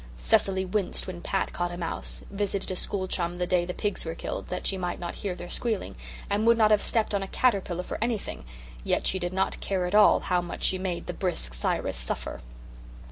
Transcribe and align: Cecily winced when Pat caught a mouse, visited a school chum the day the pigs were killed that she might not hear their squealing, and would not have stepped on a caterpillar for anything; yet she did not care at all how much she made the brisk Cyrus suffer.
Cecily 0.17 0.65
winced 0.65 1.05
when 1.05 1.21
Pat 1.21 1.53
caught 1.53 1.69
a 1.71 1.77
mouse, 1.77 2.23
visited 2.31 2.71
a 2.71 2.75
school 2.75 3.07
chum 3.07 3.37
the 3.37 3.45
day 3.45 3.65
the 3.65 3.73
pigs 3.75 4.03
were 4.03 4.15
killed 4.15 4.47
that 4.47 4.65
she 4.65 4.75
might 4.75 4.97
not 4.99 5.13
hear 5.13 5.35
their 5.35 5.47
squealing, 5.51 5.93
and 6.27 6.47
would 6.47 6.57
not 6.57 6.71
have 6.71 6.81
stepped 6.81 7.13
on 7.13 7.21
a 7.21 7.27
caterpillar 7.27 7.83
for 7.83 7.99
anything; 8.03 8.43
yet 8.83 9.05
she 9.05 9.19
did 9.19 9.31
not 9.31 9.59
care 9.61 9.85
at 9.85 9.93
all 9.93 10.21
how 10.21 10.41
much 10.41 10.63
she 10.63 10.79
made 10.79 11.05
the 11.05 11.13
brisk 11.13 11.53
Cyrus 11.53 11.97
suffer. 11.97 12.41